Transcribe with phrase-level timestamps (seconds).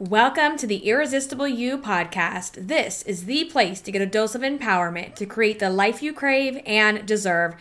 [0.00, 2.68] Welcome to the Irresistible You podcast.
[2.68, 6.12] This is the place to get a dose of empowerment to create the life you
[6.12, 7.56] crave and deserve.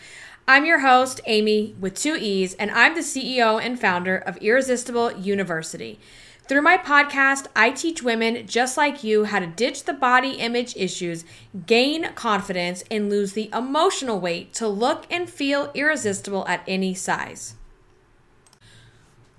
[0.48, 5.14] I'm your host, Amy, with two E's, and I'm the CEO and founder of Irresistible
[5.14, 6.00] University.
[6.48, 10.76] Through my podcast, I teach women just like you how to ditch the body image
[10.78, 11.26] issues,
[11.66, 17.56] gain confidence, and lose the emotional weight to look and feel irresistible at any size.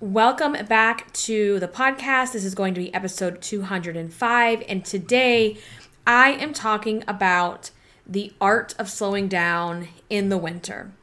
[0.01, 2.31] Welcome back to the podcast.
[2.31, 4.63] This is going to be episode 205.
[4.69, 5.57] And today
[6.07, 7.71] I am talking about
[8.07, 10.93] the art of slowing down in the winter.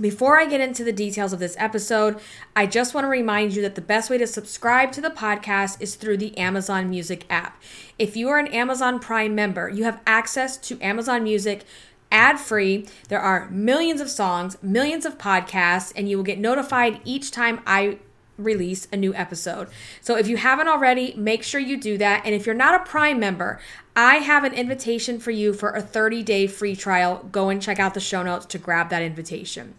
[0.00, 2.18] Before I get into the details of this episode,
[2.56, 5.80] I just want to remind you that the best way to subscribe to the podcast
[5.80, 7.62] is through the Amazon Music app.
[7.96, 11.62] If you are an Amazon Prime member, you have access to Amazon Music
[12.10, 12.88] ad free.
[13.08, 17.60] There are millions of songs, millions of podcasts, and you will get notified each time
[17.66, 17.98] I
[18.38, 19.68] release a new episode.
[20.00, 22.22] So if you haven't already, make sure you do that.
[22.24, 23.60] And if you're not a Prime member,
[23.94, 27.26] I have an invitation for you for a 30 day free trial.
[27.32, 29.74] Go and check out the show notes to grab that invitation.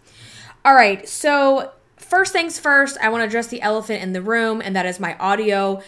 [0.64, 4.60] All right, so first things first, I want to address the elephant in the room,
[4.60, 5.82] and that is my audio.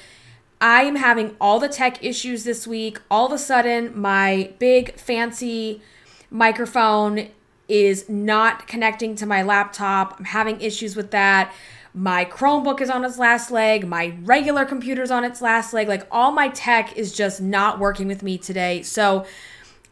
[0.60, 3.00] I am having all the tech issues this week.
[3.10, 5.82] All of a sudden, my big fancy
[6.30, 7.28] microphone
[7.68, 10.18] is not connecting to my laptop.
[10.18, 11.52] I'm having issues with that
[11.92, 15.88] my Chromebook is on its last leg, my regular computer's on its last leg.
[15.88, 18.82] Like all my tech is just not working with me today.
[18.82, 19.26] So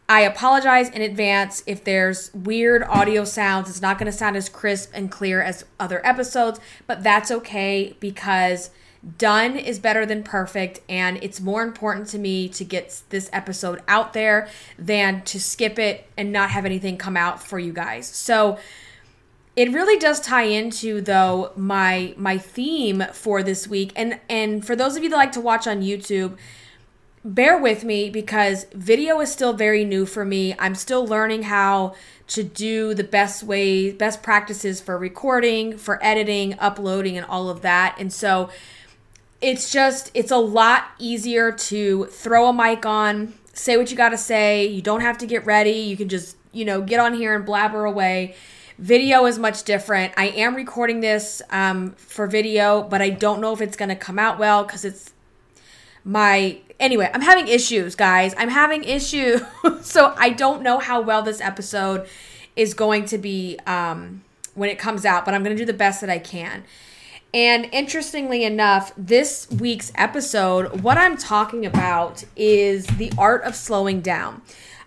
[0.07, 3.69] I apologize in advance if there's weird audio sounds.
[3.69, 7.95] It's not going to sound as crisp and clear as other episodes, but that's okay
[7.99, 8.71] because
[9.17, 13.81] done is better than perfect and it's more important to me to get this episode
[13.87, 18.07] out there than to skip it and not have anything come out for you guys.
[18.07, 18.57] So
[19.59, 24.73] it really does tie into though my my theme for this week and and for
[24.73, 26.37] those of you that like to watch on YouTube
[27.25, 30.55] bear with me because video is still very new for me.
[30.57, 31.95] I'm still learning how
[32.27, 37.61] to do the best way best practices for recording, for editing, uploading and all of
[37.61, 37.97] that.
[37.99, 38.49] And so
[39.41, 44.09] it's just it's a lot easier to throw a mic on, say what you got
[44.09, 44.65] to say.
[44.67, 45.71] You don't have to get ready.
[45.71, 48.37] You can just, you know, get on here and blabber away
[48.79, 50.13] Video is much different.
[50.15, 53.95] I am recording this um, for video, but I don't know if it's going to
[53.95, 55.11] come out well because it's
[56.05, 56.59] my.
[56.79, 58.33] Anyway, I'm having issues, guys.
[58.37, 59.41] I'm having issues.
[59.81, 62.07] so I don't know how well this episode
[62.55, 64.23] is going to be um,
[64.53, 66.63] when it comes out, but I'm going to do the best that I can.
[67.33, 73.99] And interestingly enough, this week's episode, what I'm talking about is the art of slowing
[73.99, 74.41] down.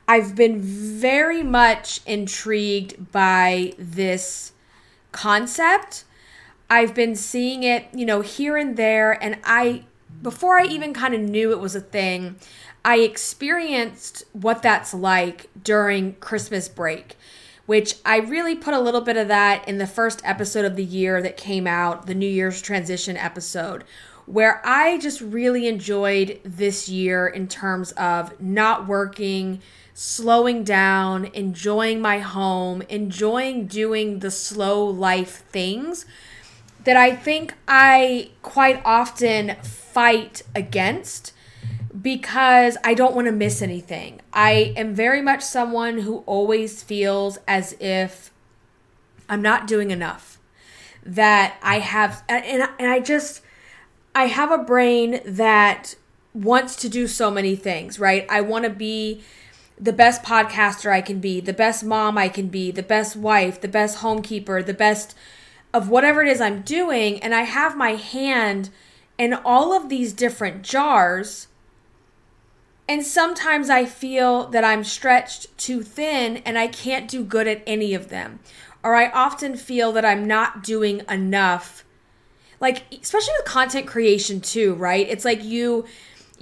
[0.09, 4.53] I've been very much intrigued by this
[5.13, 6.05] concept.
[6.69, 9.13] I've been seeing it, you know, here and there.
[9.23, 9.85] And I,
[10.23, 12.37] before I even kind of knew it was a thing,
[12.85, 17.17] I experienced what that's like during Christmas break,
[17.67, 20.85] which I really put a little bit of that in the first episode of the
[20.85, 23.85] year that came out, the New Year's transition episode,
[24.27, 29.61] where I just really enjoyed this year in terms of not working
[29.95, 36.07] slowing down, enjoying my home, enjoying doing the slow life things
[36.85, 41.33] that I think I quite often fight against
[42.01, 44.21] because I don't want to miss anything.
[44.33, 48.33] I am very much someone who always feels as if
[49.29, 50.39] I'm not doing enough.
[51.05, 53.43] That I have, and, and I just,
[54.15, 55.97] I have a brain that
[56.33, 58.27] wants to do so many things, right?
[58.31, 59.23] I want to be
[59.83, 63.61] the best podcaster I can be, the best mom I can be, the best wife,
[63.61, 65.17] the best homekeeper, the best
[65.75, 67.21] of whatever it is I'm doing.
[67.21, 68.71] And I have my hand
[69.19, 71.49] in all of these different jars.
[72.89, 77.65] And sometimes I feel that I'm stretched too thin and I can't do good at
[77.67, 78.39] any of them.
[78.85, 81.85] Or I often feel that I'm not doing enough.
[82.61, 85.09] Like, especially with content creation, too, right?
[85.09, 85.87] It's like you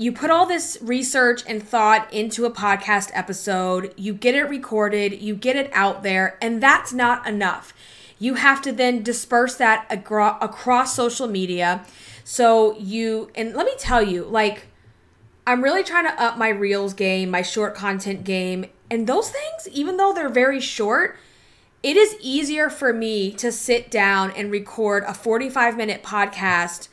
[0.01, 5.21] you put all this research and thought into a podcast episode, you get it recorded,
[5.21, 7.75] you get it out there, and that's not enough.
[8.19, 11.85] You have to then disperse that agro- across social media.
[12.25, 14.69] So you, and let me tell you, like,
[15.47, 19.69] I'm really trying to up my reels game, my short content game, and those things,
[19.71, 21.19] even though they're very short,
[21.83, 26.89] it is easier for me to sit down and record a 45 minute podcast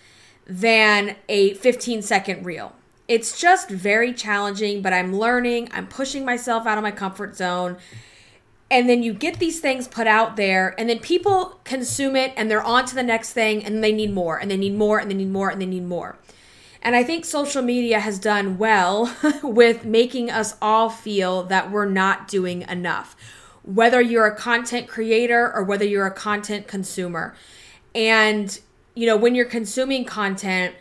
[0.45, 2.76] than a 15 second reel
[3.07, 5.69] it's just very challenging, but I'm learning.
[5.71, 7.77] I'm pushing myself out of my comfort zone.
[8.69, 12.51] And then you get these things put out there, and then people consume it and
[12.51, 15.09] they're on to the next thing, and they need more, and they need more, and
[15.09, 16.17] they need more, and they need more.
[16.81, 21.89] And I think social media has done well with making us all feel that we're
[21.89, 23.15] not doing enough,
[23.63, 27.35] whether you're a content creator or whether you're a content consumer.
[27.95, 28.59] And,
[28.95, 30.75] you know, when you're consuming content,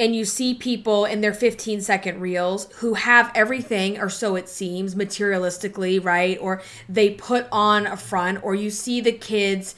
[0.00, 4.48] and you see people in their 15 second reels who have everything, or so it
[4.48, 6.38] seems, materialistically, right?
[6.40, 9.74] Or they put on a front, or you see the kids,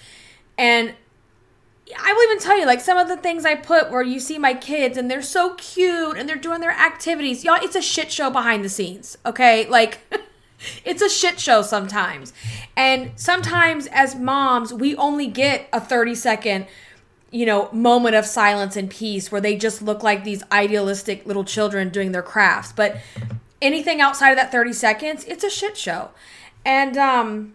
[0.56, 0.94] and
[1.98, 4.38] I will even tell you, like some of the things I put where you see
[4.38, 7.44] my kids and they're so cute and they're doing their activities.
[7.44, 9.66] Y'all, it's a shit show behind the scenes, okay?
[9.66, 9.98] Like,
[10.84, 12.32] it's a shit show sometimes.
[12.76, 16.66] And sometimes as moms, we only get a 30 second
[17.32, 21.44] you know, moment of silence and peace where they just look like these idealistic little
[21.44, 22.73] children doing their crafts.
[22.73, 22.99] But
[23.62, 26.11] anything outside of that 30 seconds, it's a shit show.
[26.64, 27.55] And, um,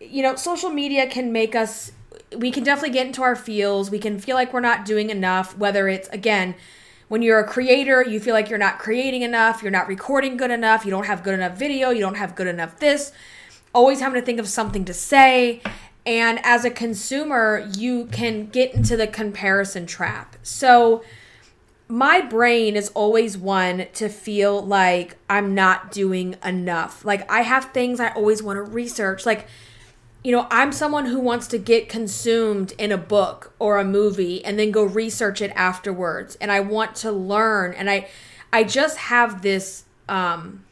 [0.00, 1.92] you know, social media can make us,
[2.34, 3.90] we can definitely get into our feels.
[3.90, 6.54] We can feel like we're not doing enough, whether it's, again,
[7.08, 10.50] when you're a creator, you feel like you're not creating enough, you're not recording good
[10.50, 13.12] enough, you don't have good enough video, you don't have good enough this,
[13.74, 15.60] always having to think of something to say.
[16.10, 20.34] And as a consumer, you can get into the comparison trap.
[20.42, 21.04] So,
[21.86, 27.04] my brain is always one to feel like I'm not doing enough.
[27.04, 29.24] Like, I have things I always want to research.
[29.24, 29.46] Like,
[30.24, 34.44] you know, I'm someone who wants to get consumed in a book or a movie
[34.44, 36.36] and then go research it afterwards.
[36.40, 37.72] And I want to learn.
[37.72, 38.08] And I,
[38.52, 40.64] I just have this um,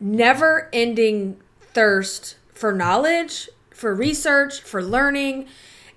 [0.00, 1.40] never ending
[1.74, 5.46] thirst for knowledge, for research, for learning.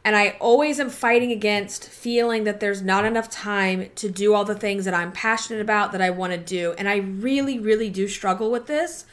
[0.05, 4.45] And I always am fighting against feeling that there's not enough time to do all
[4.45, 6.73] the things that I'm passionate about that I want to do.
[6.77, 9.05] And I really, really do struggle with this.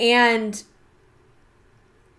[0.00, 0.62] And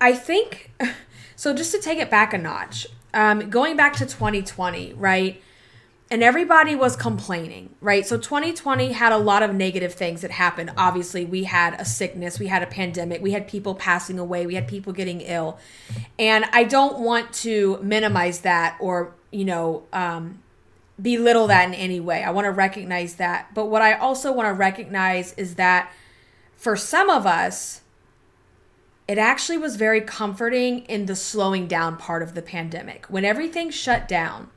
[0.00, 0.70] I think,
[1.36, 5.42] so just to take it back a notch, um, going back to 2020, right?
[6.10, 8.06] And everybody was complaining, right?
[8.06, 10.70] So 2020 had a lot of negative things that happened.
[10.76, 14.54] Obviously, we had a sickness, we had a pandemic, we had people passing away, we
[14.54, 15.58] had people getting ill.
[16.18, 20.40] And I don't want to minimize that or, you know, um,
[21.00, 22.22] belittle that in any way.
[22.22, 23.54] I want to recognize that.
[23.54, 25.90] But what I also want to recognize is that
[26.54, 27.80] for some of us,
[29.08, 33.06] it actually was very comforting in the slowing down part of the pandemic.
[33.06, 34.50] When everything shut down,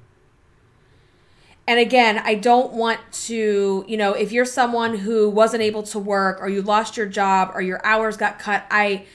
[1.67, 5.99] and again, I don't want to, you know, if you're someone who wasn't able to
[5.99, 9.05] work or you lost your job or your hours got cut, I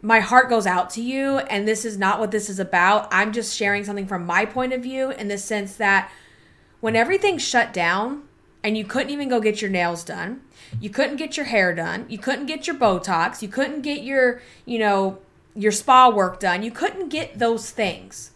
[0.00, 3.08] my heart goes out to you and this is not what this is about.
[3.10, 6.10] I'm just sharing something from my point of view in the sense that
[6.80, 8.22] when everything shut down
[8.62, 10.40] and you couldn't even go get your nails done,
[10.80, 14.40] you couldn't get your hair done, you couldn't get your botox, you couldn't get your,
[14.64, 15.18] you know,
[15.54, 16.62] your spa work done.
[16.62, 18.30] You couldn't get those things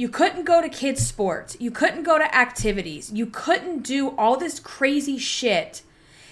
[0.00, 1.58] you couldn't go to kids' sports.
[1.60, 3.12] You couldn't go to activities.
[3.12, 5.82] You couldn't do all this crazy shit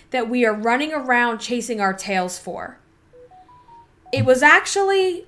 [0.08, 2.78] that we are running around chasing our tails for.
[4.10, 5.26] It was actually,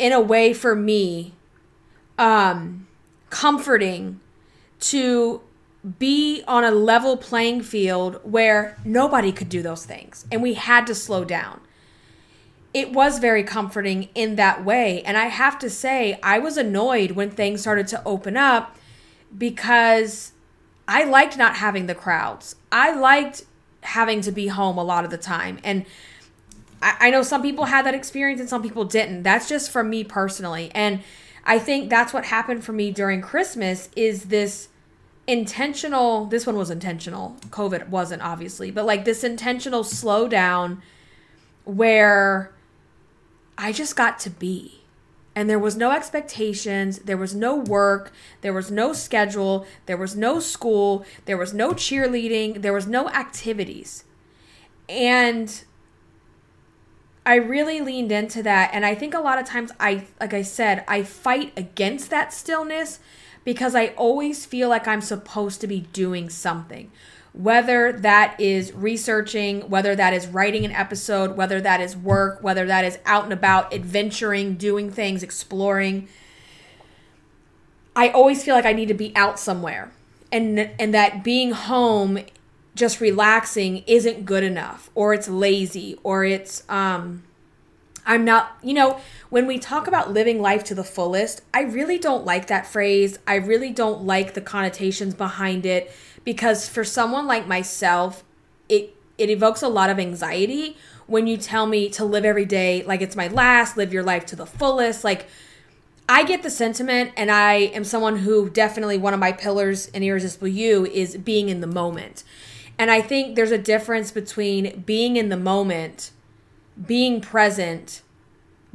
[0.00, 1.34] in a way, for me,
[2.18, 2.88] um,
[3.30, 4.18] comforting
[4.80, 5.40] to
[6.00, 10.88] be on a level playing field where nobody could do those things and we had
[10.88, 11.60] to slow down
[12.72, 15.02] it was very comforting in that way.
[15.02, 18.76] And I have to say, I was annoyed when things started to open up
[19.36, 20.32] because
[20.86, 22.56] I liked not having the crowds.
[22.70, 23.44] I liked
[23.82, 25.58] having to be home a lot of the time.
[25.64, 25.84] And
[26.80, 29.24] I, I know some people had that experience and some people didn't.
[29.24, 30.70] That's just for me personally.
[30.74, 31.00] And
[31.44, 34.68] I think that's what happened for me during Christmas is this
[35.26, 37.36] intentional this one was intentional.
[37.50, 40.80] COVID wasn't obviously, but like this intentional slowdown
[41.64, 42.52] where
[43.60, 44.80] I just got to be.
[45.36, 50.16] And there was no expectations, there was no work, there was no schedule, there was
[50.16, 54.04] no school, there was no cheerleading, there was no activities.
[54.88, 55.62] And
[57.24, 60.42] I really leaned into that and I think a lot of times I like I
[60.42, 62.98] said, I fight against that stillness
[63.44, 66.90] because I always feel like I'm supposed to be doing something
[67.32, 72.66] whether that is researching, whether that is writing an episode, whether that is work, whether
[72.66, 76.08] that is out and about, adventuring, doing things, exploring.
[77.94, 79.92] I always feel like I need to be out somewhere.
[80.32, 82.20] And and that being home
[82.74, 87.24] just relaxing isn't good enough or it's lazy or it's um
[88.06, 91.98] I'm not, you know, when we talk about living life to the fullest, I really
[91.98, 93.18] don't like that phrase.
[93.26, 95.92] I really don't like the connotations behind it
[96.24, 98.24] because for someone like myself,
[98.68, 102.82] it it evokes a lot of anxiety when you tell me to live every day
[102.84, 105.04] like it's my last, live your life to the fullest.
[105.04, 105.26] Like
[106.08, 110.02] I get the sentiment, and I am someone who definitely one of my pillars in
[110.02, 112.24] Irresistible You is being in the moment.
[112.78, 116.12] And I think there's a difference between being in the moment,
[116.86, 118.02] being present,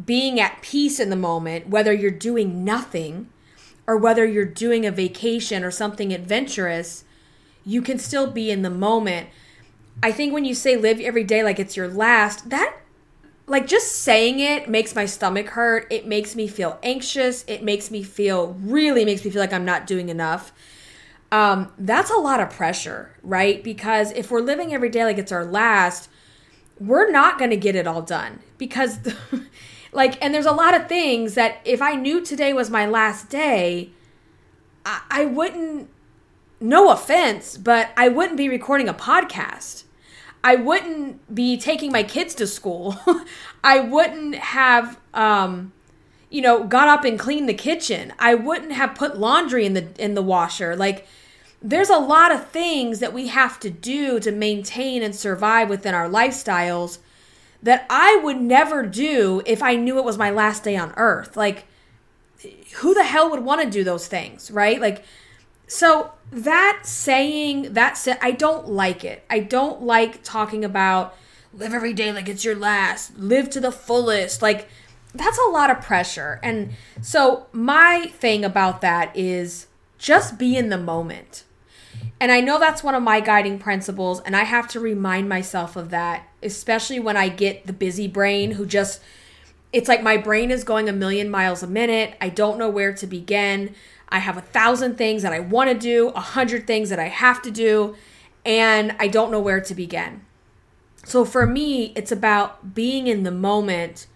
[0.04, 3.30] being at peace in the moment, whether you're doing nothing
[3.88, 7.05] or whether you're doing a vacation or something adventurous,
[7.66, 9.30] you can still be in the moment.
[10.04, 12.78] I think when you say live every day like it's your last, that
[13.48, 15.88] like just saying it makes my stomach hurt.
[15.92, 17.44] It makes me feel anxious.
[17.48, 20.52] It makes me feel really makes me feel like I'm not doing enough.
[21.32, 23.64] Um, that's a lot of pressure, right?
[23.64, 26.10] Because if we're living every day like it's our last,
[26.80, 29.00] we're not going to get it all done because
[29.92, 33.30] like and there's a lot of things that if i knew today was my last
[33.30, 33.90] day
[34.86, 35.90] I, I, wouldn't
[36.60, 39.84] no offense but i wouldn't be recording a podcast
[40.44, 42.98] i wouldn't be taking my kids to school
[43.64, 45.72] i wouldn't have um
[46.30, 49.88] you know got up and cleaned the kitchen i wouldn't have put laundry in the
[49.98, 51.08] in the washer like
[51.62, 55.96] there's a lot of things that we have to do to maintain and survive within
[55.96, 57.00] our lifestyles
[57.64, 61.36] that I would never do if I knew it was my last day on earth.
[61.36, 61.66] Like,
[62.76, 64.80] who the hell would want to do those things, right?
[64.80, 65.04] Like,
[65.68, 69.24] so that saying, that sa- I don't like it.
[69.30, 71.16] I don't like talking about
[71.54, 74.42] live every day like it's your last, live to the fullest.
[74.42, 74.68] Like,
[75.14, 76.40] that's a lot of pressure.
[76.44, 79.68] And so, my thing about that is
[79.98, 81.44] just be in the moment.
[82.20, 85.76] And I know that's one of my guiding principles, and I have to remind myself
[85.76, 89.02] of that, especially when I get the busy brain who just,
[89.74, 92.16] it's like my brain is going a million miles a minute.
[92.22, 93.76] I don't know where to begin.
[94.10, 97.08] I have a thousand things that I want to do, a hundred things that I
[97.08, 97.96] have to do,
[98.46, 100.22] and I don't know where to begin.
[101.04, 104.08] So for me, it's about being in the moment,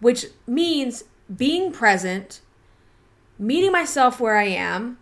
[0.00, 2.40] which means being present,
[3.38, 4.98] meeting myself where I am,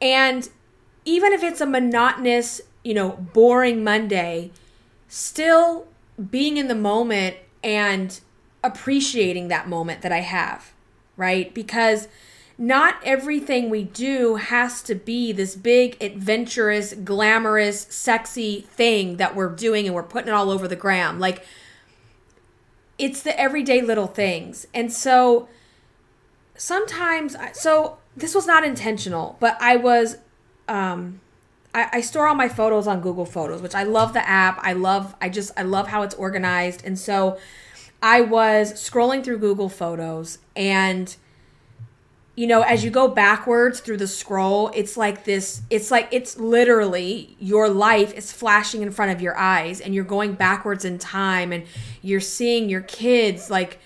[0.00, 0.48] and
[1.04, 4.50] even if it's a monotonous, you know, boring Monday,
[5.08, 5.86] still
[6.30, 8.20] being in the moment and
[8.62, 10.72] appreciating that moment that I have,
[11.16, 11.52] right?
[11.54, 12.08] Because
[12.60, 19.48] not everything we do has to be this big, adventurous, glamorous, sexy thing that we're
[19.48, 21.18] doing and we're putting it all over the gram.
[21.18, 21.42] Like,
[22.98, 24.66] it's the everyday little things.
[24.74, 25.48] And so
[26.54, 30.18] sometimes, so this was not intentional, but I was
[30.68, 31.20] um,
[31.74, 34.58] I, I store all my photos on Google Photos, which I love the app.
[34.62, 36.84] I love, I just, I love how it's organized.
[36.84, 37.38] And so
[38.02, 41.16] I was scrolling through Google Photos and
[42.40, 46.38] you know, as you go backwards through the scroll, it's like this, it's like it's
[46.38, 50.98] literally your life is flashing in front of your eyes and you're going backwards in
[50.98, 51.64] time and
[52.00, 53.78] you're seeing your kids like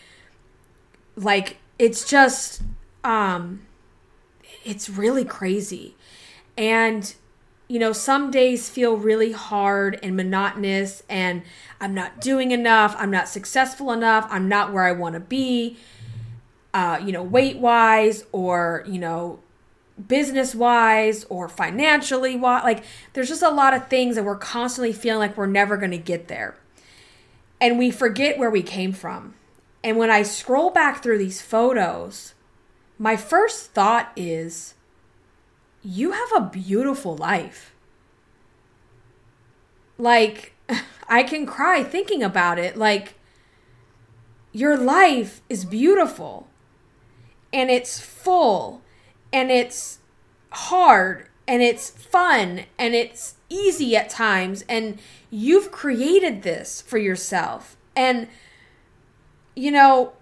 [1.17, 2.63] like it's just
[3.03, 3.61] um
[4.65, 5.97] it's really crazy.
[6.57, 7.13] And,
[7.67, 11.43] you know, some days feel really hard and monotonous, and
[11.81, 15.77] I'm not doing enough, I'm not successful enough, I'm not where I want to be,
[16.75, 19.39] uh, you know, weight wise, or, you know,
[20.09, 22.65] business wise or financially wise.
[22.65, 25.93] Like, there's just a lot of things that we're constantly feeling like we're never going
[25.93, 26.57] to get there.
[27.61, 29.35] And we forget where we came from.
[29.85, 32.35] And when I scroll back through these photos,
[32.99, 34.75] my first thought is,
[35.83, 37.73] you have a beautiful life.
[39.97, 40.55] Like,
[41.09, 42.77] I can cry thinking about it.
[42.77, 43.15] Like,
[44.53, 46.49] your life is beautiful
[47.55, 48.83] and it's full
[49.33, 50.01] and it's
[50.51, 54.99] hard and it's fun and it's easy at times and
[55.31, 57.77] you've created this for yourself.
[57.95, 58.27] And,
[59.55, 60.15] you know,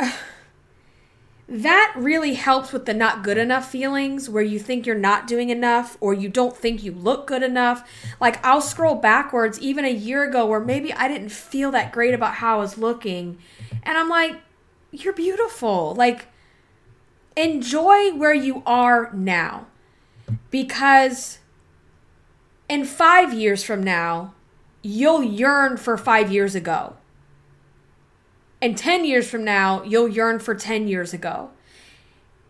[1.48, 5.50] that really helps with the not good enough feelings where you think you're not doing
[5.50, 7.86] enough or you don't think you look good enough.
[8.18, 12.14] Like I'll scroll backwards even a year ago where maybe I didn't feel that great
[12.14, 13.36] about how I was looking.
[13.82, 14.40] And I'm like,
[14.90, 15.94] you're beautiful.
[15.94, 16.28] Like
[17.36, 19.66] enjoy where you are now.
[20.50, 21.38] Because
[22.68, 24.34] in 5 years from now,
[24.82, 26.96] you'll yearn for 5 years ago
[28.60, 31.50] and 10 years from now, you'll yearn for 10 years ago.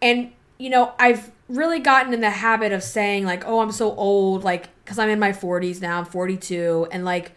[0.00, 3.94] And, you know, I've really gotten in the habit of saying, like, oh, I'm so
[3.94, 6.88] old, like, because I'm in my 40s now, I'm 42.
[6.92, 7.32] And, like,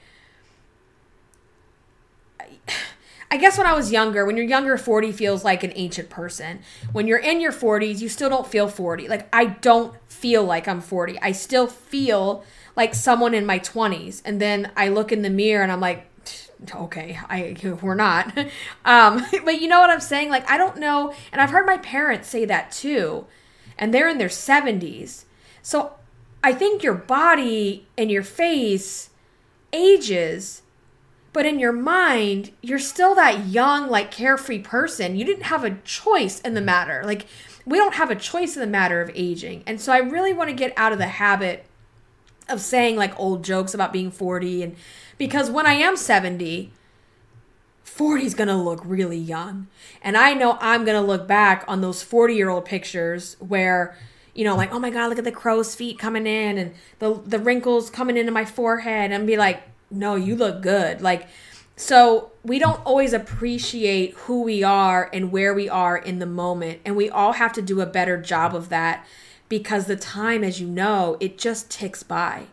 [3.32, 6.62] I guess when I was younger, when you're younger, 40 feels like an ancient person.
[6.92, 9.08] When you're in your 40s, you still don't feel 40.
[9.08, 11.20] Like, I don't feel like I'm 40.
[11.22, 12.44] I still feel
[12.76, 14.22] like someone in my 20s.
[14.26, 16.10] And then I look in the mirror and I'm like,
[16.76, 18.38] okay, I we're not.
[18.86, 20.30] Um, but you know what I'm saying?
[20.30, 23.28] Like I don't know, and I've heard my parents say that too,
[23.78, 25.26] and they're in their 70s.
[25.62, 25.94] So
[26.44, 29.10] I think your body and your face
[29.72, 30.64] ages,
[31.32, 35.16] but in your mind, you're still that young, like carefree person.
[35.16, 37.04] You didn't have a choice in the matter.
[37.06, 37.28] Like
[37.66, 39.64] we don't have a choice in the matter of aging.
[39.68, 41.66] And so I really want to get out of the habit
[42.48, 44.76] of saying like old jokes about being 40 and
[45.20, 46.72] because when I am 70,
[47.84, 49.68] 40 is going to look really young.
[50.02, 53.98] And I know I'm going to look back on those 40 year old pictures where,
[54.34, 57.22] you know, like, oh my God, look at the crow's feet coming in and the,
[57.26, 61.02] the wrinkles coming into my forehead and be like, no, you look good.
[61.02, 61.28] Like,
[61.76, 66.82] so we don't always appreciate who we are and where we are in the moment.
[66.86, 69.06] And we all have to do a better job of that
[69.48, 72.48] because the time, as you know, it just ticks by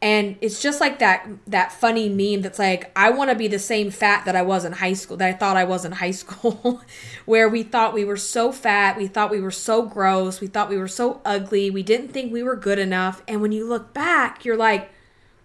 [0.00, 3.58] and it's just like that that funny meme that's like i want to be the
[3.58, 6.10] same fat that i was in high school that i thought i was in high
[6.12, 6.80] school
[7.24, 10.68] where we thought we were so fat we thought we were so gross we thought
[10.68, 13.92] we were so ugly we didn't think we were good enough and when you look
[13.92, 14.90] back you're like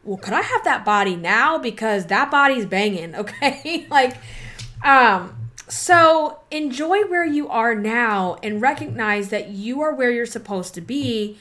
[0.03, 4.17] well could i have that body now because that body's banging okay like
[4.83, 5.35] um
[5.69, 10.81] so enjoy where you are now and recognize that you are where you're supposed to
[10.81, 11.37] be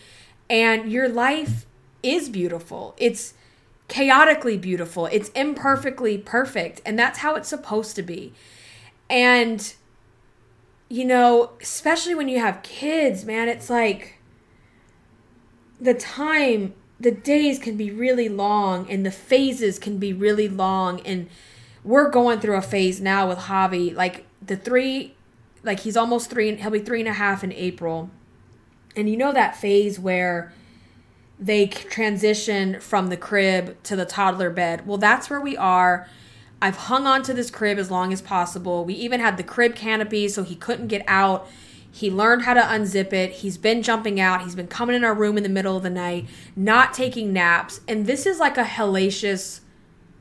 [0.48, 1.66] and your life
[2.02, 2.94] is beautiful.
[2.98, 3.34] It's
[3.88, 5.06] chaotically beautiful.
[5.06, 6.80] It's imperfectly perfect.
[6.84, 8.32] And that's how it's supposed to be.
[9.08, 9.74] And,
[10.88, 14.18] you know, especially when you have kids, man, it's like
[15.80, 21.00] the time, the days can be really long and the phases can be really long.
[21.00, 21.28] And
[21.84, 23.94] we're going through a phase now with Javi.
[23.94, 25.14] Like the three,
[25.64, 28.10] like he's almost three, and he'll be three and a half in April.
[28.94, 30.52] And you know that phase where
[31.40, 34.86] they transition from the crib to the toddler bed.
[34.86, 36.08] Well, that's where we are.
[36.60, 38.84] I've hung on to this crib as long as possible.
[38.84, 41.48] We even had the crib canopy so he couldn't get out.
[41.94, 43.30] He learned how to unzip it.
[43.32, 44.42] He's been jumping out.
[44.42, 47.82] He's been coming in our room in the middle of the night, not taking naps.
[47.86, 49.60] And this is like a hellacious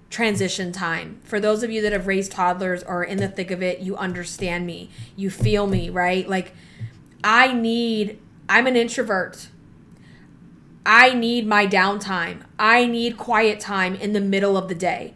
[0.09, 1.21] transition time.
[1.23, 3.79] For those of you that have raised toddlers or are in the thick of it,
[3.79, 4.89] you understand me.
[5.15, 6.27] You feel me, right?
[6.27, 6.53] Like,
[7.23, 9.47] I need, I'm an introvert.
[10.85, 12.43] I need my downtime.
[12.59, 15.13] I need quiet time in the middle of the day.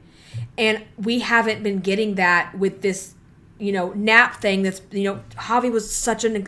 [0.58, 3.14] And we haven't been getting that with this,
[3.60, 6.48] you know, nap thing that's, you know, Javi was such an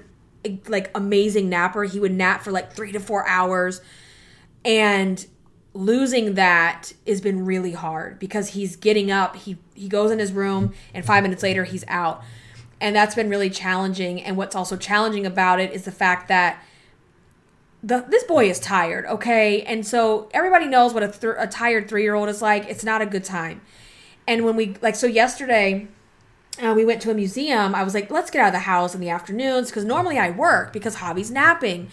[0.68, 1.84] like amazing napper.
[1.84, 3.82] He would nap for like 3 to 4 hours
[4.64, 5.26] and
[5.74, 10.32] losing that has been really hard because he's getting up, he he goes in his
[10.32, 12.24] room and 5 minutes later he's out.
[12.80, 16.62] And that's been really challenging and what's also challenging about it is the fact that
[17.84, 19.62] the, this boy is tired, okay?
[19.64, 22.66] And so everybody knows what a, th- a tired three year old is like.
[22.68, 23.62] It's not a good time.
[24.28, 25.88] And when we, like, so yesterday,
[26.62, 27.76] uh, we went to a museum.
[27.76, 30.32] I was like, let's get out of the house in the afternoons because normally I
[30.32, 31.90] work because Javi's napping.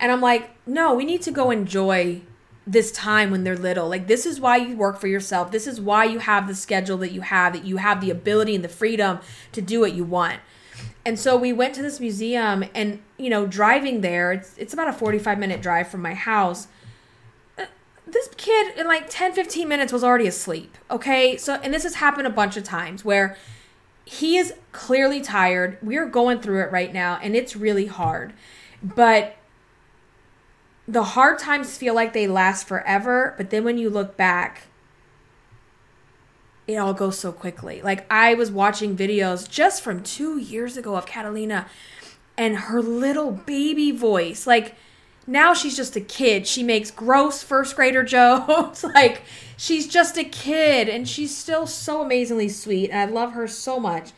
[0.00, 2.22] And I'm like, no, we need to go enjoy
[2.66, 3.88] this time when they're little.
[3.88, 5.50] Like, this is why you work for yourself.
[5.50, 8.54] This is why you have the schedule that you have, that you have the ability
[8.54, 9.20] and the freedom
[9.52, 10.40] to do what you want.
[11.04, 14.88] And so we went to this museum and, you know, driving there, it's, it's about
[14.88, 16.68] a 45 minute drive from my house.
[17.56, 17.64] Uh,
[18.06, 20.76] this kid in like 10, 15 minutes was already asleep.
[20.90, 21.36] Okay.
[21.38, 23.36] So, and this has happened a bunch of times where
[24.08, 25.76] he is clearly tired.
[25.82, 28.32] We're going through it right now and it's really hard.
[28.82, 29.36] But
[30.86, 33.34] the hard times feel like they last forever.
[33.36, 34.62] But then when you look back,
[36.66, 37.82] it all goes so quickly.
[37.82, 41.66] Like I was watching videos just from 2 years ago of Catalina
[42.38, 44.46] and her little baby voice.
[44.46, 44.74] Like
[45.28, 46.46] now she's just a kid.
[46.46, 48.82] She makes gross first grader jokes.
[48.82, 49.22] like
[49.56, 53.78] she's just a kid and she's still so amazingly sweet and I love her so
[53.78, 54.12] much.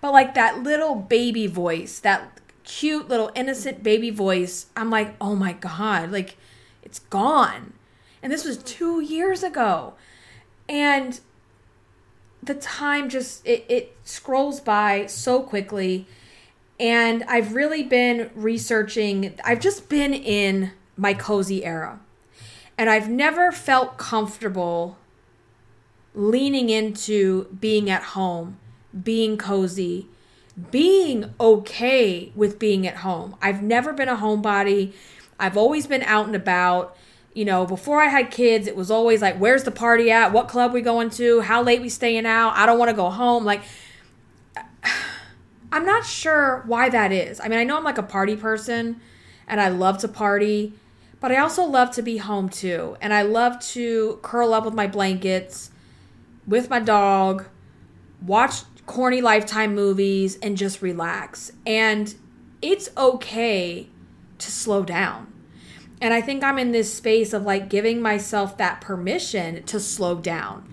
[0.00, 5.34] But like that little baby voice, that cute little innocent baby voice, I'm like, "Oh
[5.34, 6.36] my god, like
[6.82, 7.72] it's gone."
[8.22, 9.94] And this was 2 years ago.
[10.68, 11.20] And
[12.42, 16.06] the time just it, it scrolls by so quickly
[16.78, 21.98] and i've really been researching i've just been in my cozy era
[22.76, 24.96] and i've never felt comfortable
[26.14, 28.56] leaning into being at home
[29.02, 30.06] being cozy
[30.70, 34.92] being okay with being at home i've never been a homebody
[35.38, 36.96] i've always been out and about
[37.36, 40.32] you know, before I had kids, it was always like, where's the party at?
[40.32, 41.42] What club we going to?
[41.42, 42.54] How late we staying out?
[42.56, 43.44] I don't want to go home.
[43.44, 43.60] Like,
[45.72, 47.40] I'm not sure why that is.
[47.40, 49.00] I mean, I know I'm like a party person
[49.46, 50.74] and I love to party,
[51.20, 52.96] but I also love to be home too.
[53.00, 55.70] And I love to curl up with my blankets
[56.46, 57.46] with my dog,
[58.24, 61.52] watch corny lifetime movies, and just relax.
[61.66, 62.14] And
[62.62, 63.88] it's okay
[64.38, 65.32] to slow down.
[66.00, 70.16] And I think I'm in this space of like giving myself that permission to slow
[70.16, 70.72] down.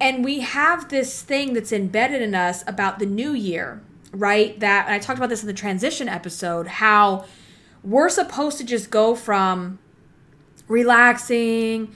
[0.00, 4.58] And we have this thing that's embedded in us about the new year, right?
[4.60, 7.24] That, and I talked about this in the transition episode, how
[7.82, 9.78] we're supposed to just go from
[10.66, 11.92] relaxing,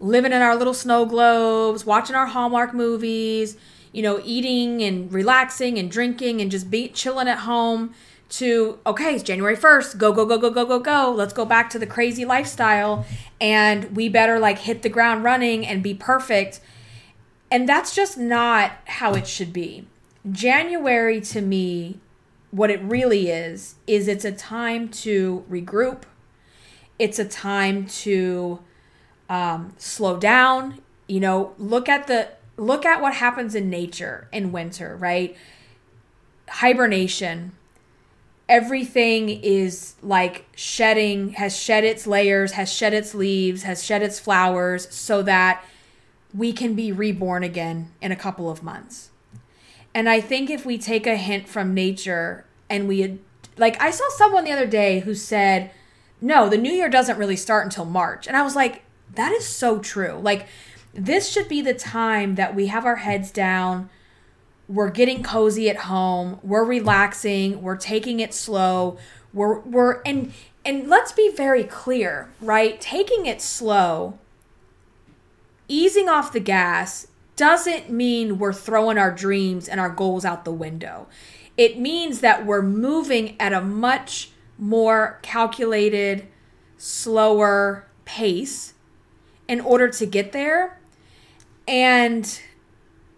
[0.00, 3.56] living in our little snow globes, watching our Hallmark movies,
[3.92, 7.94] you know, eating and relaxing and drinking and just be chilling at home
[8.28, 11.12] to okay, it's January 1st, go go go go go go go.
[11.12, 13.06] Let's go back to the crazy lifestyle
[13.40, 16.60] and we better like hit the ground running and be perfect.
[17.50, 19.86] And that's just not how it should be.
[20.30, 22.00] January to me
[22.50, 26.02] what it really is is it's a time to regroup.
[26.98, 28.60] It's a time to
[29.28, 30.80] um, slow down.
[31.06, 35.36] You know look at the look at what happens in nature in winter right?
[36.48, 37.52] Hibernation.
[38.48, 44.20] Everything is like shedding has shed its layers has shed its leaves has shed its
[44.20, 45.64] flowers so that
[46.32, 49.10] we can be reborn again in a couple of months
[49.96, 53.18] and I think if we take a hint from nature and we
[53.56, 55.70] like I saw someone the other day who said,
[56.20, 58.82] "No, the new year doesn't really start until March." And I was like,
[59.14, 60.20] that is so true.
[60.22, 60.48] Like
[60.92, 63.88] this should be the time that we have our heads down.
[64.68, 66.40] We're getting cozy at home.
[66.42, 67.62] We're relaxing.
[67.62, 68.98] We're taking it slow.
[69.32, 72.78] We're we're and and let's be very clear, right?
[72.82, 74.18] Taking it slow,
[75.68, 80.52] easing off the gas doesn't mean we're throwing our dreams and our goals out the
[80.52, 81.06] window.
[81.56, 86.26] It means that we're moving at a much more calculated,
[86.76, 88.74] slower pace
[89.48, 90.78] in order to get there.
[91.68, 92.40] And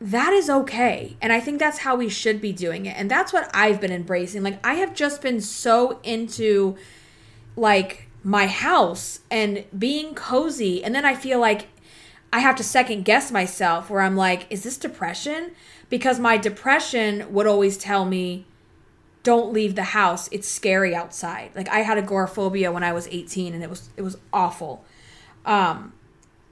[0.01, 1.17] that is okay.
[1.21, 2.97] And I think that's how we should be doing it.
[2.97, 4.43] And that's what I've been embracing.
[4.43, 6.77] Like, I have just been so into
[7.57, 10.85] like my house and being cozy.
[10.85, 11.69] And then I feel like
[12.33, 15.53] I have to second guess myself where I'm like, is this depression?
[15.89, 18.45] Because my depression would always tell me,
[19.23, 20.29] don't leave the house.
[20.31, 21.51] It's scary outside.
[21.55, 24.85] Like I had agoraphobia when I was 18 and it was it was awful.
[25.45, 25.93] Um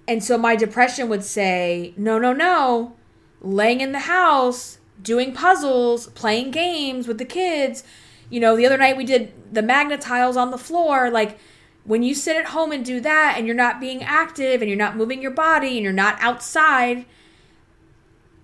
[0.09, 2.95] and so my depression would say, no, no, no.
[3.41, 7.83] Laying in the house, doing puzzles, playing games with the kids.
[8.31, 11.11] You know, the other night we did the magnet tiles on the floor.
[11.11, 11.39] Like,
[11.87, 14.79] when you sit at home and do that and you're not being active and you're
[14.79, 17.07] not moving your body and you're not outside,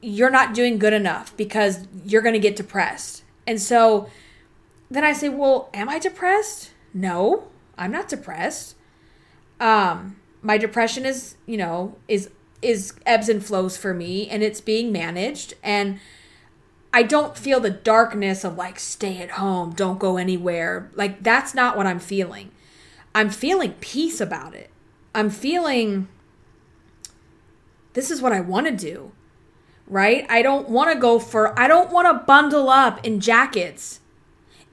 [0.00, 3.24] you're not doing good enough because you're going to get depressed.
[3.46, 4.08] And so
[4.90, 8.76] then I say, "Well, am I depressed?" No, I'm not depressed.
[9.60, 14.60] Um my depression is, you know, is is ebbs and flows for me and it's
[14.60, 15.98] being managed and
[16.94, 20.90] I don't feel the darkness of like stay at home, don't go anywhere.
[20.94, 22.50] Like that's not what I'm feeling.
[23.14, 24.70] I'm feeling peace about it.
[25.14, 26.08] I'm feeling
[27.92, 29.12] this is what I want to do.
[29.86, 30.24] Right?
[30.30, 34.00] I don't want to go for I don't want to bundle up in jackets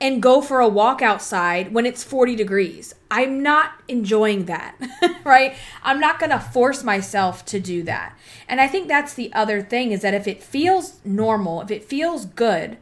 [0.02, 2.94] and go for a walk outside when it's 40 degrees.
[3.12, 4.76] I'm not enjoying that,
[5.26, 5.56] right?
[5.84, 8.18] I'm not going to force myself to do that.
[8.48, 11.84] And I think that's the other thing is that if it feels normal, if it
[11.84, 12.78] feels good,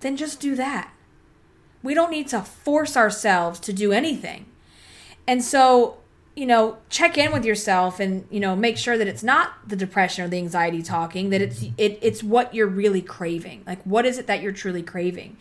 [0.00, 0.92] then just do that.
[1.82, 4.46] We don't need to force ourselves to do anything.
[5.32, 5.96] And so,
[6.36, 9.76] you know, check in with yourself and, you know, make sure that it's not the
[9.76, 13.62] depression or the anxiety talking, that it's it, it's what you're really craving.
[13.66, 15.38] Like what is it that you're truly craving?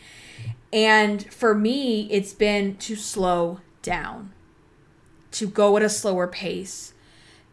[0.71, 4.32] And for me, it's been to slow down,
[5.32, 6.93] to go at a slower pace,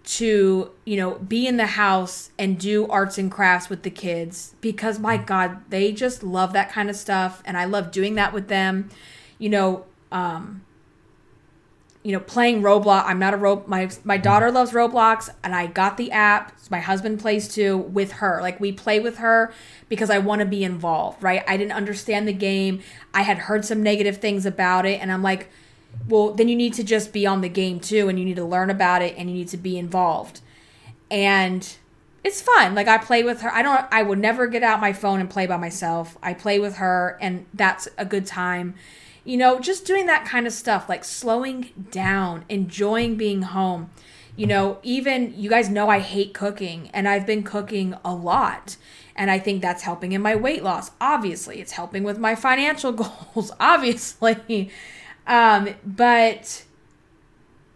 [0.04, 4.54] to, you know, be in the house and do arts and crafts with the kids
[4.60, 7.42] because my God, they just love that kind of stuff.
[7.44, 8.90] And I love doing that with them.
[9.40, 10.62] You know, um,
[12.02, 13.04] you know, playing Roblox.
[13.06, 16.52] I'm not a ro my my daughter loves Roblox and I got the app.
[16.70, 18.40] My husband plays too with her.
[18.40, 19.52] Like we play with her
[19.88, 21.42] because I want to be involved, right?
[21.46, 22.82] I didn't understand the game.
[23.12, 25.48] I had heard some negative things about it and I'm like,
[26.08, 28.44] well, then you need to just be on the game too and you need to
[28.44, 30.40] learn about it and you need to be involved.
[31.10, 31.76] And
[32.22, 32.74] it's fun.
[32.74, 33.52] Like I play with her.
[33.52, 36.16] I don't I would never get out my phone and play by myself.
[36.22, 38.74] I play with her and that's a good time
[39.28, 43.90] you know, just doing that kind of stuff, like slowing down, enjoying being home.
[44.36, 48.78] You know, even you guys know I hate cooking and I've been cooking a lot.
[49.14, 50.92] And I think that's helping in my weight loss.
[50.98, 52.90] Obviously, it's helping with my financial
[53.34, 54.70] goals, obviously.
[55.26, 56.64] Um, but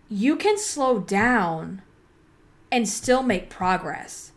[0.09, 1.83] you can slow down
[2.71, 4.33] and still make progress.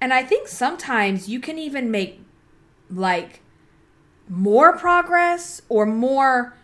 [0.00, 2.22] And I think sometimes you can even make
[2.88, 3.42] like
[4.28, 6.54] more progress or more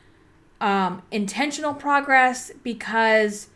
[0.61, 3.49] um, intentional progress because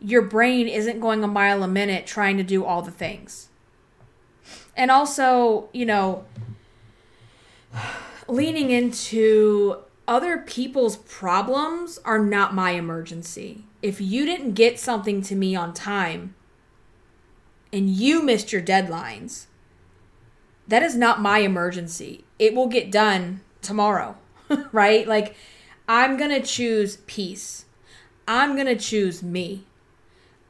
[0.00, 3.48] your brain isn't going a mile a minute trying to do all the things.
[4.76, 6.24] And also, you know,
[8.28, 13.64] leaning into other people's problems are not my emergency.
[13.82, 16.34] If you didn't get something to me on time
[17.72, 19.46] and you missed your deadlines,
[20.68, 22.24] that is not my emergency.
[22.38, 24.16] It will get done tomorrow,
[24.72, 25.06] right?
[25.06, 25.36] Like,
[25.88, 27.66] I'm going to choose peace.
[28.26, 29.64] I'm going to choose me.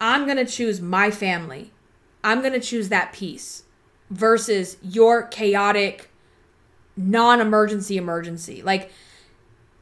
[0.01, 1.73] I'm going to choose my family.
[2.23, 3.65] I'm going to choose that peace
[4.11, 6.11] versus your chaotic,
[6.97, 8.63] non emergency emergency.
[8.63, 8.91] Like,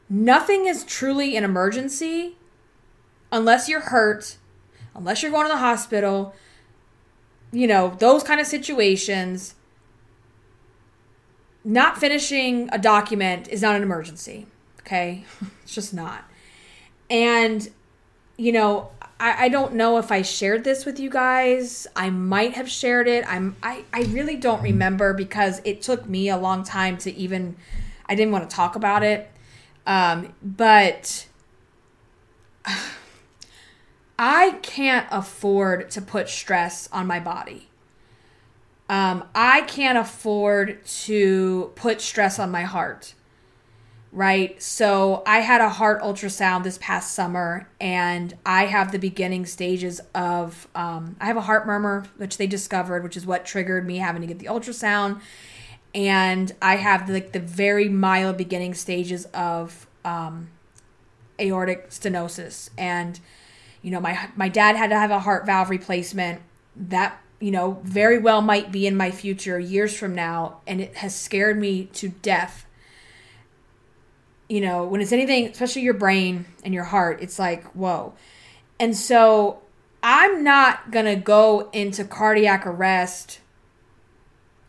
[0.09, 2.37] nothing is truly an emergency
[3.31, 4.37] unless you're hurt,
[4.93, 6.33] unless you're going to the hospital,
[7.51, 9.55] you know, those kind of situations.
[11.65, 14.45] Not finishing a document is not an emergency.
[14.81, 15.25] Okay.
[15.63, 16.23] it's just not.
[17.09, 17.67] And,
[18.37, 21.87] you know, I, I don't know if I shared this with you guys.
[21.95, 23.25] I might have shared it.
[23.27, 27.55] I'm I, I really don't remember because it took me a long time to even
[28.05, 29.31] I didn't want to talk about it.
[29.87, 31.27] Um, but
[34.19, 37.69] I can't afford to put stress on my body.
[38.87, 43.15] Um, I can't afford to put stress on my heart
[44.15, 44.59] right?
[44.63, 49.99] So I had a heart ultrasound this past summer, and I have the beginning stages
[50.15, 53.97] of um, I have a heart murmur, which they discovered, which is what triggered me
[53.97, 55.19] having to get the ultrasound,
[55.93, 60.49] and I have like the very mild beginning stages of um,
[61.39, 63.19] aortic stenosis, and
[63.81, 66.41] you know my my dad had to have a heart valve replacement.
[66.77, 70.95] That you know very well might be in my future years from now and it
[70.95, 72.65] has scared me to death
[74.47, 78.13] you know, when it's anything, especially your brain and your heart, it's like, whoa.
[78.79, 79.61] And so
[80.03, 83.39] I'm not going to go into cardiac arrest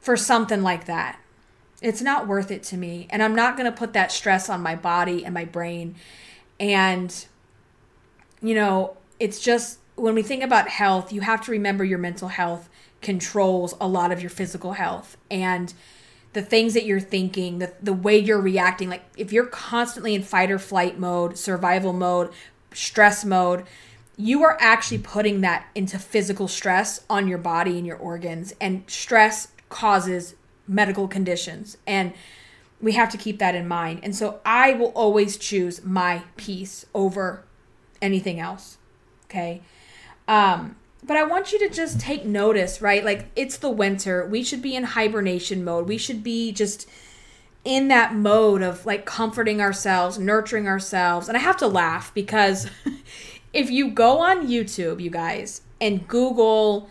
[0.01, 1.21] for something like that.
[1.83, 3.07] It's not worth it to me.
[3.11, 5.97] And I'm not going to put that stress on my body and my brain.
[6.59, 7.27] And,
[8.41, 12.29] you know, it's just when we think about health, you have to remember your mental
[12.29, 12.69] health
[13.03, 15.17] controls a lot of your physical health.
[15.31, 15.73] And,
[16.37, 18.91] the things that you're thinking, the, the way you're reacting.
[18.91, 22.31] Like if you're constantly in fight or flight mode, survival mode,
[22.75, 23.65] stress mode,
[24.19, 28.53] you are actually putting that into physical stress on your body and your organs.
[28.61, 30.35] And stress causes
[30.69, 31.79] medical conditions.
[31.87, 32.13] And
[32.83, 34.01] we have to keep that in mind.
[34.03, 37.45] And so I will always choose my peace over
[38.03, 38.77] anything else.
[39.25, 39.63] Okay.
[40.29, 43.05] Um, but I want you to just take notice, right?
[43.05, 44.27] Like it's the winter.
[44.27, 45.89] We should be in hibernation mode.
[45.89, 46.89] We should be just
[47.65, 51.29] in that mode of like comforting ourselves, nurturing ourselves.
[51.29, 52.69] And I have to laugh because
[53.53, 56.89] if you go on YouTube, you guys, and Google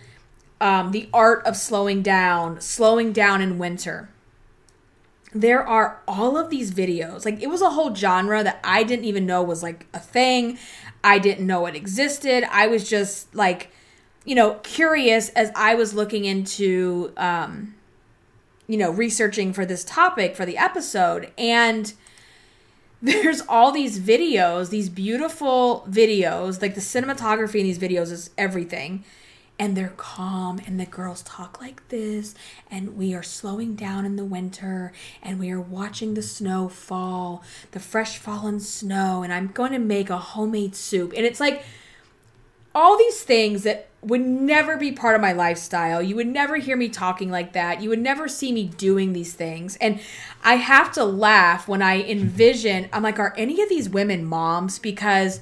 [0.62, 4.10] um, the art of slowing down, slowing down in winter,
[5.34, 7.26] there are all of these videos.
[7.26, 10.58] Like it was a whole genre that I didn't even know was like a thing.
[11.06, 12.44] I didn't know it existed.
[12.52, 13.72] I was just like
[14.26, 17.76] you know, curious as I was looking into, um,
[18.68, 21.32] you know, researching for this topic for the episode.
[21.38, 21.94] And
[23.02, 29.04] there's all these videos, these beautiful videos, like the cinematography in these videos is everything.
[29.58, 32.36] And they're calm, and the girls talk like this,
[32.70, 34.92] and we are slowing down in the winter,
[35.24, 37.42] and we are watching the snow fall,
[37.72, 41.14] the fresh fallen snow, and I'm going to make a homemade soup.
[41.16, 41.64] And it's like
[42.76, 46.02] all these things that would never be part of my lifestyle.
[46.02, 47.82] You would never hear me talking like that.
[47.82, 49.78] You would never see me doing these things.
[49.78, 50.00] And
[50.44, 54.78] I have to laugh when I envision, I'm like, are any of these women moms?
[54.78, 55.40] Because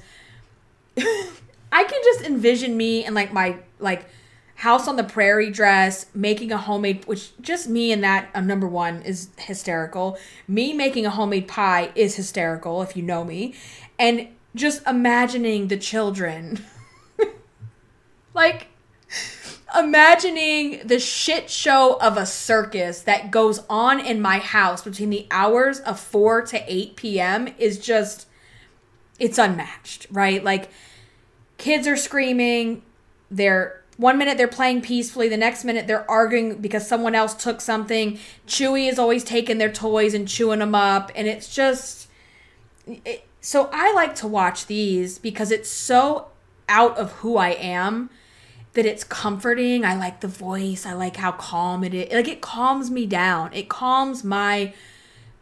[1.74, 4.06] I can just envision me and like my, like,
[4.54, 8.68] house on the prairie dress, making a homemade, which just me and that uh, number
[8.68, 10.16] one is hysterical.
[10.46, 13.54] Me making a homemade pie is hysterical if you know me.
[13.98, 16.64] And just imagining the children
[18.34, 18.68] like,
[19.76, 25.26] imagining the shit show of a circus that goes on in my house between the
[25.32, 27.48] hours of 4 to 8 p.m.
[27.58, 28.28] is just,
[29.18, 30.44] it's unmatched, right?
[30.44, 30.70] Like,
[31.64, 32.82] kids are screaming,
[33.30, 37.62] they're one minute they're playing peacefully, the next minute they're arguing because someone else took
[37.62, 38.18] something.
[38.46, 42.08] Chewy is always taking their toys and chewing them up, and it's just.
[42.86, 46.26] It, so I like to watch these because it's so
[46.68, 48.10] out of who I am
[48.74, 49.86] that it's comforting.
[49.86, 50.84] I like the voice.
[50.84, 52.12] I like how calm it is.
[52.12, 53.54] Like it calms me down.
[53.54, 54.74] It calms my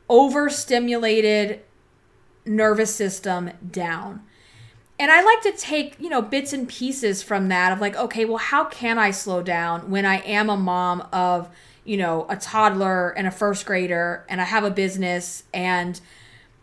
[0.09, 1.63] overstimulated
[2.47, 4.23] nervous system down.
[4.99, 8.25] And I like to take, you know, bits and pieces from that of like, okay,
[8.25, 11.49] well, how can I slow down when I am a mom of,
[11.85, 16.01] you know, a toddler and a first grader and I have a business and,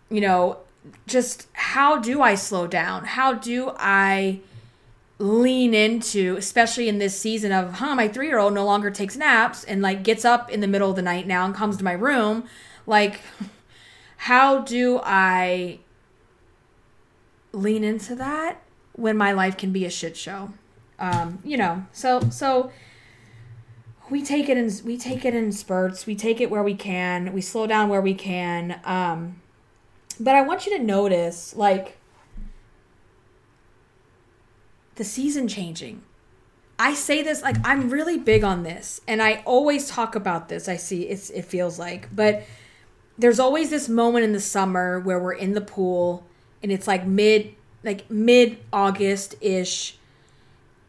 [0.10, 0.60] you know,
[1.08, 3.06] just how do I slow down?
[3.06, 4.40] How do I
[5.18, 9.18] lean into, especially in this season of, huh, my three year old no longer takes
[9.18, 11.84] naps and like gets up in the middle of the night now and comes to
[11.84, 12.46] my room.
[12.88, 13.20] Like,
[14.18, 15.80] how do I
[17.52, 18.62] lean into that
[18.94, 20.54] when my life can be a shit show?
[20.98, 22.72] Um, you know, so, so
[24.10, 26.06] we take it in, we take it in spurts.
[26.06, 27.32] We take it where we can.
[27.34, 28.80] We slow down where we can.
[28.84, 29.42] Um,
[30.20, 31.98] but I want you to notice, like,
[35.00, 36.04] the season changing.
[36.78, 40.68] I say this like I'm really big on this and I always talk about this.
[40.68, 42.44] I see it's it feels like, but
[43.18, 46.26] there's always this moment in the summer where we're in the pool
[46.62, 49.98] and it's like mid like mid August ish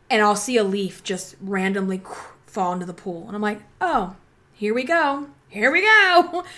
[0.08, 2.02] and I'll see a leaf just randomly
[2.46, 4.16] fall into the pool and I'm like, "Oh,
[4.52, 5.28] here we go.
[5.48, 6.44] Here we go."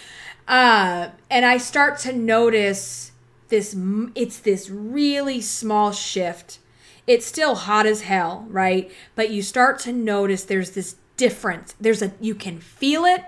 [0.48, 3.12] Uh and I start to notice
[3.48, 3.76] this
[4.16, 6.58] it's this really small shift
[7.06, 8.90] it's still hot as hell, right?
[9.14, 11.74] But you start to notice there's this difference.
[11.80, 13.24] There's a you can feel it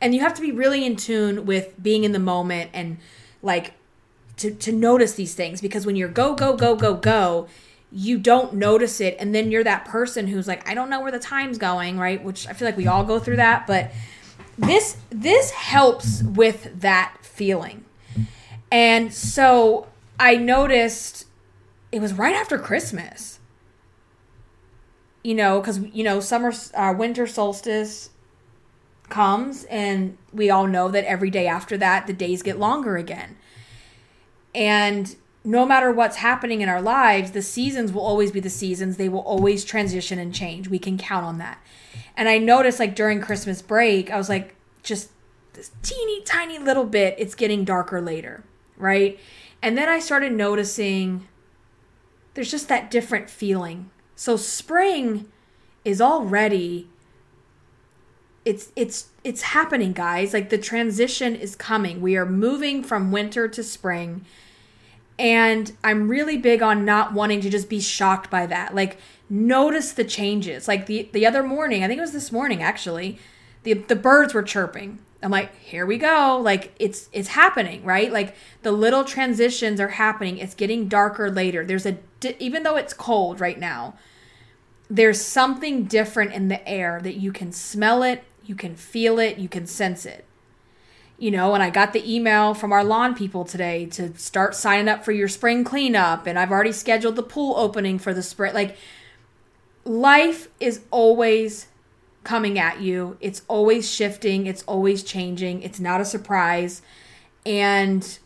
[0.00, 2.98] and you have to be really in tune with being in the moment and
[3.42, 3.74] like
[4.38, 7.48] to to notice these things because when you're go go go go go,
[7.90, 11.12] you don't notice it and then you're that person who's like I don't know where
[11.12, 12.22] the time's going, right?
[12.22, 13.90] Which I feel like we all go through that, but
[14.58, 17.84] this this helps with that feeling.
[18.70, 19.86] And so
[20.18, 21.26] I noticed
[21.92, 23.38] it was right after Christmas.
[25.22, 28.10] You know, because you know, summer, uh, winter solstice
[29.08, 33.36] comes, and we all know that every day after that, the days get longer again.
[34.56, 35.14] And
[35.44, 38.96] no matter what's happening in our lives, the seasons will always be the seasons.
[38.96, 40.68] They will always transition and change.
[40.68, 41.60] We can count on that.
[42.16, 45.10] And I noticed, like during Christmas break, I was like, just
[45.52, 48.42] this teeny tiny little bit, it's getting darker later,
[48.78, 49.20] right?
[49.62, 51.28] And then I started noticing
[52.34, 53.90] there's just that different feeling.
[54.14, 55.26] So spring
[55.84, 56.88] is already
[58.46, 63.48] it's it's it's happening guys like the transition is coming we are moving from winter
[63.48, 64.24] to spring
[65.18, 68.98] and i'm really big on not wanting to just be shocked by that like
[69.30, 73.18] notice the changes like the the other morning i think it was this morning actually
[73.62, 76.38] the the birds were chirping I'm like, here we go.
[76.40, 78.12] Like it's it's happening, right?
[78.12, 80.38] Like the little transitions are happening.
[80.38, 81.64] It's getting darker later.
[81.64, 81.98] There's a
[82.38, 83.94] even though it's cold right now,
[84.88, 89.38] there's something different in the air that you can smell it, you can feel it,
[89.38, 90.24] you can sense it.
[91.18, 94.88] You know, and I got the email from our lawn people today to start signing
[94.88, 98.52] up for your spring cleanup and I've already scheduled the pool opening for the spring.
[98.52, 98.76] Like
[99.84, 101.68] life is always
[102.26, 103.16] coming at you.
[103.20, 105.62] It's always shifting, it's always changing.
[105.62, 106.82] It's not a surprise.
[107.46, 108.18] And,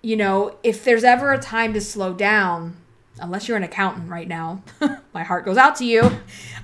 [0.00, 2.76] you know, if there's ever a time to slow down,
[3.20, 4.62] unless you're an accountant right now,
[5.12, 6.10] my heart goes out to you.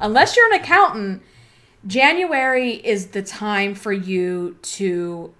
[0.00, 1.22] unless you're an accountant,
[1.86, 5.34] January is the time for you to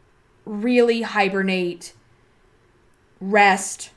[0.44, 1.92] really hibernate,
[3.20, 3.90] rest,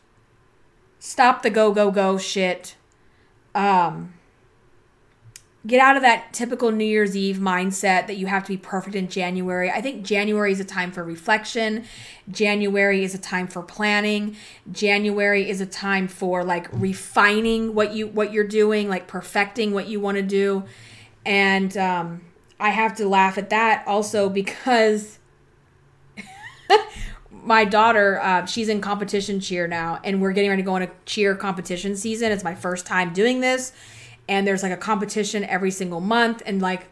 [1.00, 2.76] stop the go, go, go shit.
[3.54, 4.14] Um,
[5.66, 8.96] get out of that typical New Year's Eve mindset that you have to be perfect
[8.96, 9.70] in January.
[9.72, 11.86] I think January is a time for reflection.
[12.30, 14.36] January is a time for planning.
[14.72, 19.88] January is a time for like refining what you what you're doing, like perfecting what
[19.88, 20.64] you want to do.
[21.26, 22.22] And um
[22.60, 25.20] I have to laugh at that also because
[27.32, 30.92] my daughter, uh, she's in competition cheer now, and we're getting ready to go into
[31.06, 32.32] cheer competition season.
[32.32, 33.74] It's my first time doing this
[34.28, 36.88] and there's like a competition every single month and like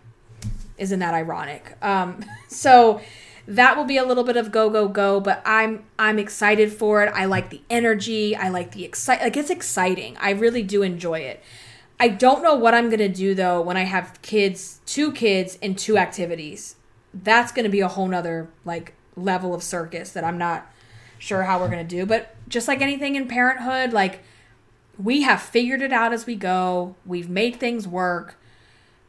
[0.77, 1.77] isn't that ironic?
[1.81, 3.01] Um so
[3.45, 7.03] that will be a little bit of go go go but i'm i'm excited for
[7.03, 7.11] it.
[7.13, 8.35] I like the energy.
[8.35, 10.17] I like the excite like it's exciting.
[10.19, 11.43] I really do enjoy it.
[11.99, 15.77] I don't know what i'm gonna do though when i have kids two kids and
[15.77, 16.75] two activities.
[17.13, 20.71] That's gonna be a whole nother like level of circus that i'm not
[21.19, 24.23] sure how we're gonna do but just like anything in parenthood like
[24.97, 26.95] we have figured it out as we go.
[27.05, 28.39] We've made things work.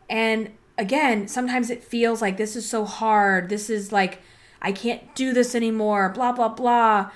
[0.08, 3.48] And again, sometimes it feels like this is so hard.
[3.48, 4.20] This is like,
[4.62, 7.10] I can't do this anymore, blah, blah, blah.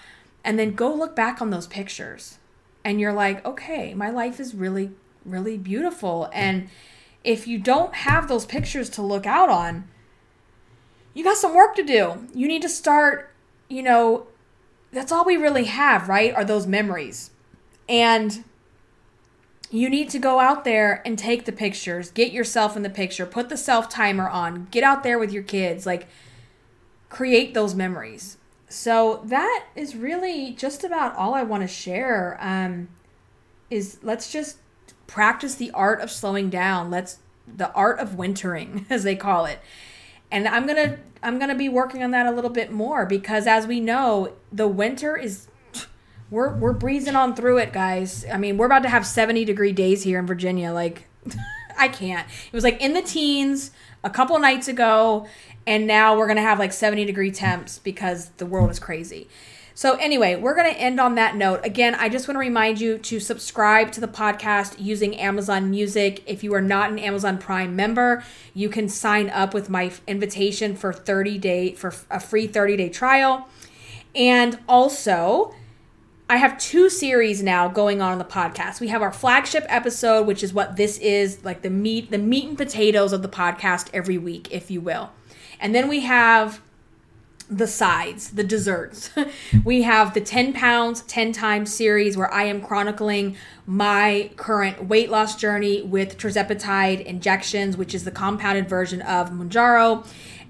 [0.45, 2.39] And then go look back on those pictures
[2.85, 4.91] and you're like, okay, my life is really,
[5.25, 6.29] really beautiful.
[6.33, 6.69] And
[7.25, 9.89] if you don't have those pictures to look out on,
[11.19, 12.29] you got some work to do.
[12.33, 13.33] You need to start,
[13.69, 14.29] you know,
[14.93, 16.33] that's all we really have, right?
[16.33, 17.33] Are those memories.
[17.89, 18.45] And
[19.69, 23.27] you need to go out there and take the pictures, get yourself in the picture,
[23.27, 26.07] put the self timer on, get out there with your kids, like
[27.09, 28.37] create those memories.
[28.69, 32.39] So that is really just about all I want to share.
[32.41, 32.91] Um,
[33.71, 34.59] is let's just
[35.09, 36.93] practice the art of slowing down.
[36.93, 39.59] Let's the art of wintering, as they call it.
[40.31, 43.67] And I'm gonna I'm gonna be working on that a little bit more because as
[43.67, 45.49] we know, the winter is
[46.31, 48.25] we're we're breezing on through it, guys.
[48.31, 50.73] I mean, we're about to have 70 degree days here in Virginia.
[50.73, 51.07] Like,
[51.79, 52.29] I can't.
[52.29, 53.71] It was like in the teens
[54.05, 55.27] a couple nights ago,
[55.67, 59.29] and now we're gonna have like 70 degree temps because the world is crazy.
[59.79, 61.61] So, anyway, we're going to end on that note.
[61.63, 66.21] Again, I just want to remind you to subscribe to the podcast using Amazon Music.
[66.27, 68.25] If you are not an Amazon Prime member,
[68.55, 72.89] you can sign up with my invitation for 30 day for a free 30 day
[72.89, 73.47] trial.
[74.17, 75.55] And also,
[76.29, 78.81] I have two series now going on in the podcast.
[78.81, 82.49] We have our flagship episode, which is what this is, like the meat, the meat
[82.49, 85.11] and potatoes of the podcast every week, if you will.
[85.61, 86.61] And then we have
[87.51, 89.11] the sides, the desserts.
[89.65, 93.37] we have the 10 pounds, 10 times series where I am chronicling
[93.67, 100.07] my current weight loss journey with tirzepatide injections, which is the compounded version of Mounjaro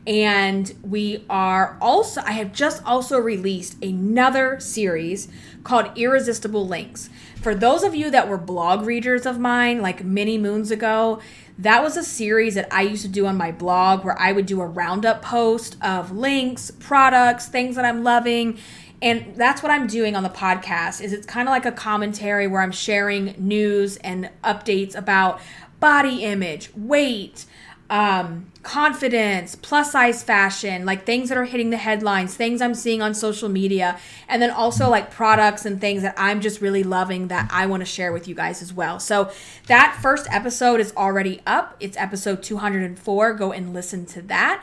[0.09, 5.29] and we are also i have just also released another series
[5.65, 10.39] called irresistible links for those of you that were blog readers of mine like many
[10.39, 11.21] moons ago
[11.59, 14.47] that was a series that i used to do on my blog where i would
[14.47, 18.59] do a roundup post of links products things that i'm loving.
[19.01, 22.47] And that's what i'm doing on the podcast is it's kind of like a commentary
[22.49, 25.41] where i'm sharing news and updates about
[25.79, 27.47] body image weight
[27.91, 33.01] um, confidence, plus size fashion, like things that are hitting the headlines, things I'm seeing
[33.01, 37.29] on social media, and then also like products and things that I'm just really loving
[37.29, 39.01] that I want to share with you guys as well.
[39.01, 39.31] So
[39.69, 41.77] that first episode is already up.
[41.81, 43.33] It's episode 204.
[43.35, 44.63] Go and listen to that.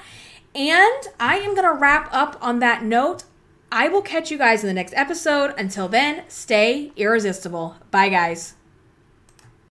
[0.54, 3.24] And I am going to wrap up on that note.
[3.72, 5.54] I will catch you guys in the next episode.
[5.58, 7.76] Until then, stay irresistible.
[7.92, 8.54] Bye, guys.